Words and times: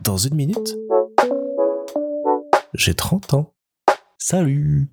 Dans 0.00 0.16
une 0.16 0.34
minute, 0.34 0.76
j'ai 2.74 2.94
30 2.94 3.34
ans. 3.34 3.54
Salut 4.18 4.88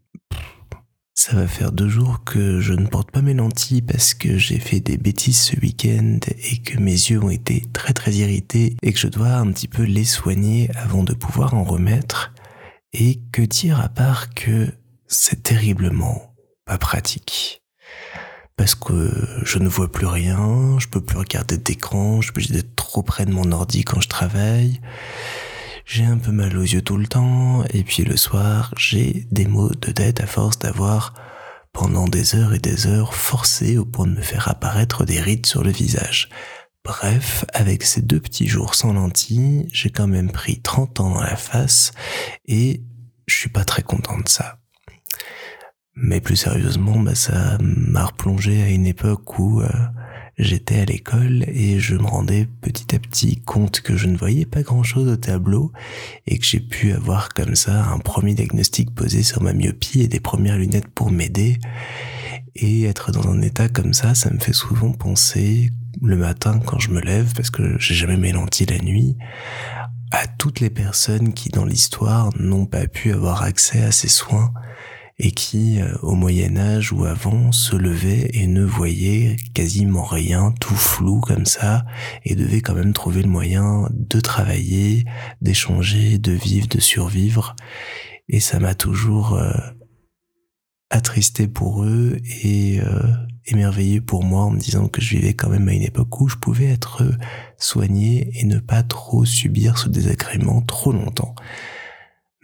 Ça 1.14 1.36
va 1.36 1.48
faire 1.48 1.72
deux 1.72 1.88
jours 1.88 2.24
que 2.26 2.60
je 2.60 2.74
ne 2.74 2.88
porte 2.88 3.12
pas 3.12 3.22
mes 3.22 3.34
lentilles 3.34 3.82
parce 3.82 4.14
que 4.14 4.38
j'ai 4.38 4.60
fait 4.60 4.80
des 4.80 4.98
bêtises 4.98 5.40
ce 5.40 5.60
week-end 5.60 6.20
et 6.52 6.62
que 6.62 6.78
mes 6.80 6.92
yeux 6.92 7.24
ont 7.24 7.30
été 7.30 7.64
très 7.74 7.94
très 7.94 8.12
irrités 8.14 8.76
et 8.82 8.94
que 8.94 9.00
je 9.00 9.08
dois 9.08 9.34
un 9.34 9.52
petit 9.52 9.68
peu 9.68 9.84
les 9.84 10.06
soigner 10.06 10.70
avant 10.76 11.04
de 11.04 11.14
pouvoir 11.14 11.54
en 11.54 11.64
remettre. 11.64 12.34
Et 12.94 13.22
que 13.32 13.42
dire 13.42 13.80
à 13.80 13.90
part 13.90 14.34
que 14.34 14.68
c'est 15.08 15.44
terriblement 15.44 16.36
pas 16.66 16.78
pratique 16.78 17.62
parce 18.58 18.76
que 18.76 19.12
je 19.44 19.60
ne 19.60 19.70
vois 19.70 19.92
plus 19.92 20.08
rien, 20.08 20.78
je 20.80 20.88
peux 20.88 21.00
plus 21.00 21.18
regarder 21.18 21.58
d'écran, 21.58 22.22
je 22.22 22.32
peux 22.32 22.42
être 22.42 22.76
trop 22.76 23.04
près 23.04 23.26
de 23.26 23.32
mon 23.32 23.52
ordi 23.52 23.84
quand 23.84 24.02
je 24.02 24.10
travaille. 24.10 24.82
J'ai 25.86 26.04
un 26.04 26.18
peu 26.18 26.32
mal 26.32 26.58
aux 26.58 26.64
yeux 26.64 26.82
tout 26.82 26.98
le 26.98 27.08
temps, 27.08 27.64
et 27.70 27.84
puis 27.84 28.04
le 28.04 28.18
soir, 28.18 28.74
j'ai 28.78 29.26
des 29.32 29.46
maux 29.46 29.70
de 29.70 29.92
tête 29.92 30.20
à 30.20 30.28
force 30.28 30.60
d'avoir 30.60 31.14
pendant 31.72 32.08
des 32.08 32.36
heures 32.36 32.54
et 32.56 32.60
des 32.60 32.88
heures 32.88 33.14
forcé 33.14 33.78
au 33.78 33.86
point 33.86 34.08
de 34.08 34.16
me 34.16 34.22
faire 34.22 34.50
apparaître 34.50 35.06
des 35.06 35.22
rides 35.22 35.46
sur 35.46 35.64
le 35.64 35.72
visage. 35.72 36.28
Bref, 36.84 37.46
avec 37.54 37.84
ces 37.84 38.02
deux 38.02 38.20
petits 38.20 38.48
jours 38.48 38.74
sans 38.74 38.94
lentilles, 38.94 39.68
j'ai 39.72 39.92
quand 39.92 40.08
même 40.08 40.32
pris 40.32 40.62
30 40.62 41.00
ans 41.02 41.10
dans 41.12 41.22
la 41.22 41.36
face 41.36 41.92
et 42.48 42.82
je 43.28 43.36
suis 43.36 43.50
pas 43.50 43.64
très 43.64 43.84
content 43.84 44.18
de 44.18 44.28
ça. 44.28 44.60
Mais 46.00 46.22
plus 46.22 46.36
sérieusement, 46.36 47.00
bah, 47.00 47.16
ça 47.16 47.58
m'a 47.60 48.06
replongé 48.06 48.62
à 48.62 48.70
une 48.70 48.86
époque 48.86 49.40
où 49.40 49.62
euh, 49.62 49.68
j'étais 50.38 50.80
à 50.80 50.86
l'école 50.86 51.44
et 51.48 51.80
je 51.80 51.96
me 51.96 52.06
rendais 52.06 52.48
petit 52.62 52.96
à 52.96 53.00
petit 53.00 53.42
compte 53.42 53.82
que 53.82 53.98
je 53.98 54.06
ne 54.06 54.16
voyais 54.16 54.46
pas 54.46 54.62
grand-chose 54.62 55.10
au 55.10 55.16
tableau 55.16 55.72
et 56.28 56.38
que 56.38 56.46
j'ai 56.46 56.60
pu 56.60 56.92
avoir 56.92 57.30
comme 57.30 57.56
ça 57.56 57.84
un 57.86 57.98
premier 57.98 58.36
diagnostic 58.36 58.94
posé 58.94 59.24
sur 59.24 59.42
ma 59.42 59.54
myopie 59.54 60.02
et 60.02 60.08
des 60.08 60.20
premières 60.20 60.58
lunettes 60.58 60.88
pour 60.88 61.10
m'aider. 61.10 61.58
Et 62.56 62.84
être 62.84 63.12
dans 63.12 63.28
un 63.28 63.42
état 63.42 63.68
comme 63.68 63.94
ça, 63.94 64.14
ça 64.14 64.30
me 64.30 64.38
fait 64.38 64.54
souvent 64.54 64.92
penser 64.92 65.72
le 66.04 66.16
matin 66.16 66.60
quand 66.64 66.78
je 66.78 66.92
me 66.92 67.02
lève, 67.02 67.34
parce 67.34 67.50
que 67.50 67.76
j'ai 67.80 67.96
jamais 67.96 68.18
mes 68.18 68.34
la 68.34 68.78
nuit, 68.78 69.18
à 70.12 70.28
toutes 70.28 70.60
les 70.60 70.70
personnes 70.70 71.34
qui 71.34 71.50
dans 71.50 71.66
l'histoire 71.66 72.30
n'ont 72.40 72.68
pas 72.68 72.86
pu 72.86 73.12
avoir 73.12 73.42
accès 73.42 73.82
à 73.82 73.92
ces 73.92 74.10
soins 74.10 74.54
et 75.20 75.32
qui, 75.32 75.82
euh, 75.82 75.98
au 76.04 76.14
Moyen 76.14 76.58
Âge 76.58 76.92
ou 76.94 77.06
avant, 77.06 77.52
se 77.52 77.76
levait 77.76 78.30
et 78.34 78.46
ne 78.46 78.64
voyait 78.64 79.36
quasiment 79.54 80.04
rien, 80.04 80.54
tout 80.60 80.76
flou 80.76 81.22
comme 81.22 81.46
ça, 81.46 81.86
et 82.24 82.36
devait 82.36 82.62
quand 82.62 82.76
même 82.76 82.94
trouver 82.94 83.24
le 83.24 83.30
moyen 83.30 83.90
de 83.92 84.20
travailler, 84.20 85.06
d'échanger, 85.42 86.20
de 86.20 86.34
vivre, 86.34 86.68
de 86.68 86.80
survivre. 86.80 87.56
Et 88.30 88.40
ça 88.40 88.60
m'a 88.60 88.76
toujours 88.76 89.34
euh, 89.34 89.52
attristé 90.92 91.48
pour 91.48 91.84
eux 91.84 92.18
et 92.44 92.80
euh, 92.82 93.02
émerveillé 93.46 94.02
pour 94.02 94.24
moi 94.24 94.44
en 94.44 94.52
me 94.52 94.60
disant 94.60 94.88
que 94.88 95.02
je 95.02 95.16
vivais 95.16 95.34
quand 95.34 95.50
même 95.50 95.68
à 95.68 95.74
une 95.74 95.82
époque 95.82 96.22
où 96.22 96.28
je 96.28 96.36
pouvais 96.36 96.68
être 96.68 97.04
soigné 97.58 98.30
et 98.40 98.46
ne 98.46 98.60
pas 98.60 98.84
trop 98.84 99.26
subir 99.26 99.78
ce 99.80 99.90
désagrément 99.90 100.62
trop 100.62 100.92
longtemps 100.92 101.34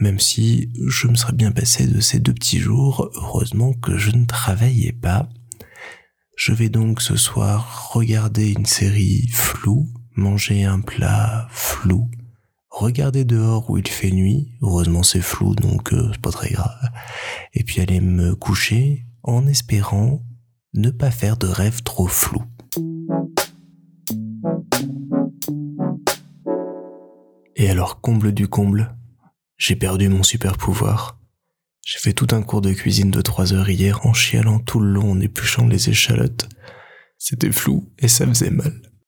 même 0.04 0.20
si 0.20 0.70
je 0.86 1.08
me 1.08 1.16
serais 1.16 1.32
bien 1.32 1.54
passé 1.54 1.88
de 1.88 2.02
ces 2.02 2.20
deux 2.20 2.34
petits 2.34 2.60
jours, 2.60 3.10
heureusement 3.16 3.72
que 3.72 3.98
je 3.98 4.12
ne 4.12 4.26
travaillais 4.26 4.92
pas. 4.92 5.30
Je 6.36 6.52
vais 6.52 6.68
donc 6.68 7.02
ce 7.02 7.16
soir 7.16 7.90
regarder 7.94 8.52
une 8.52 8.66
série 8.66 9.26
floue, 9.32 9.88
manger 10.18 10.66
un 10.66 10.82
plat 10.82 11.48
flou, 11.52 12.12
regarder 12.70 13.24
dehors 13.24 13.70
où 13.70 13.78
il 13.78 13.88
fait 13.88 14.12
nuit, 14.12 14.52
heureusement 14.62 15.04
c'est 15.04 15.22
flou 15.22 15.56
donc 15.56 15.94
euh, 15.94 16.10
c'est 16.12 16.22
pas 16.22 16.32
très 16.32 16.50
grave, 16.50 16.90
et 17.54 17.64
puis 17.64 17.80
aller 17.80 18.02
me 18.02 18.36
coucher 18.36 19.06
en 19.24 19.48
espérant 19.48 20.22
ne 20.74 20.90
pas 20.90 21.12
faire 21.12 21.38
de 21.38 21.48
rêves 21.48 21.82
trop 21.82 22.08
flous. 22.08 22.44
Et 27.56 27.70
alors 27.70 28.02
comble 28.02 28.34
du 28.34 28.50
comble, 28.50 28.94
j'ai 29.66 29.78
perdu 29.78 30.10
mon 30.10 30.24
super 30.24 30.58
pouvoir. 30.58 31.18
J'ai 31.86 31.98
fait 31.98 32.12
tout 32.12 32.28
un 32.32 32.42
cours 32.42 32.60
de 32.60 32.74
cuisine 32.74 33.12
de 33.12 33.22
trois 33.22 33.54
heures 33.54 33.70
hier 33.70 34.06
en 34.06 34.12
chialant 34.12 34.60
tout 34.60 34.82
le 34.82 34.92
long 34.92 35.12
en 35.12 35.22
épluchant 35.22 35.66
les 35.68 35.90
échalotes. 35.90 36.50
C'était 37.18 37.50
flou 37.50 37.90
et 37.98 38.10
ça 38.10 38.28
faisait 38.28 38.50
mal. 38.50 38.74